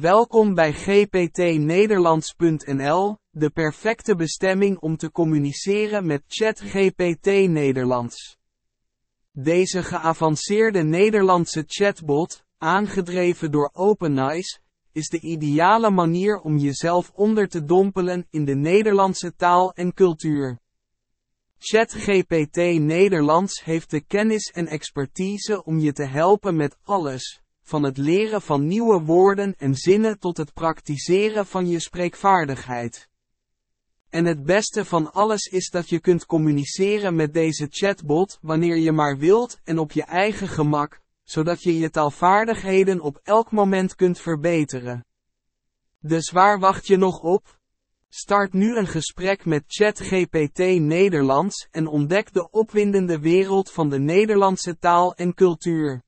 [0.00, 8.36] Welkom bij gptnederlands.nl, de perfecte bestemming om te communiceren met ChatGPT Nederlands.
[9.32, 14.60] Deze geavanceerde Nederlandse chatbot, aangedreven door OpenAIS,
[14.92, 20.58] is de ideale manier om jezelf onder te dompelen in de Nederlandse taal en cultuur.
[21.58, 27.96] ChatGPT Nederlands heeft de kennis en expertise om je te helpen met alles van het
[27.96, 33.08] leren van nieuwe woorden en zinnen tot het praktiseren van je spreekvaardigheid.
[34.08, 38.92] En het beste van alles is dat je kunt communiceren met deze chatbot wanneer je
[38.92, 44.20] maar wilt en op je eigen gemak, zodat je je taalvaardigheden op elk moment kunt
[44.20, 45.04] verbeteren.
[46.00, 47.58] Dus waar wacht je nog op?
[48.08, 54.78] Start nu een gesprek met ChatGPT Nederlands en ontdek de opwindende wereld van de Nederlandse
[54.78, 56.02] taal en cultuur.